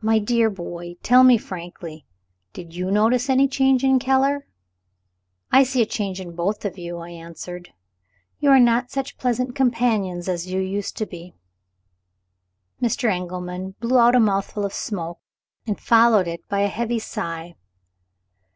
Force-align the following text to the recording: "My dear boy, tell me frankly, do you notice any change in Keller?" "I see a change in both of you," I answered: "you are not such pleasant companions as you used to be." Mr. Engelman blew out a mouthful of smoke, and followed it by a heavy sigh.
"My 0.00 0.18
dear 0.18 0.50
boy, 0.50 0.94
tell 1.00 1.22
me 1.22 1.38
frankly, 1.38 2.04
do 2.52 2.62
you 2.68 2.90
notice 2.90 3.30
any 3.30 3.46
change 3.46 3.84
in 3.84 4.00
Keller?" 4.00 4.48
"I 5.52 5.62
see 5.62 5.80
a 5.80 5.86
change 5.86 6.20
in 6.20 6.34
both 6.34 6.64
of 6.64 6.76
you," 6.76 6.96
I 6.98 7.10
answered: 7.10 7.72
"you 8.40 8.50
are 8.50 8.58
not 8.58 8.90
such 8.90 9.16
pleasant 9.16 9.54
companions 9.54 10.28
as 10.28 10.50
you 10.50 10.58
used 10.60 10.96
to 10.96 11.06
be." 11.06 11.36
Mr. 12.82 13.08
Engelman 13.08 13.76
blew 13.78 13.96
out 13.98 14.16
a 14.16 14.18
mouthful 14.18 14.64
of 14.66 14.74
smoke, 14.74 15.20
and 15.68 15.78
followed 15.78 16.26
it 16.26 16.40
by 16.48 16.62
a 16.62 16.66
heavy 16.66 16.98
sigh. 16.98 17.54